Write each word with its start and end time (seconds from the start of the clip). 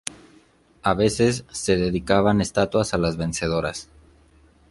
A 0.81 0.95
veces 0.95 1.45
se 1.51 1.77
dedicaban 1.77 2.41
estatuas 2.41 2.95
a 2.95 2.97
las 2.97 3.17
vencedoras. 3.17 3.87